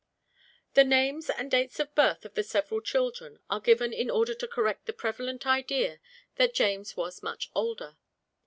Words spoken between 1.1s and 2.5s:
and dates of birth of the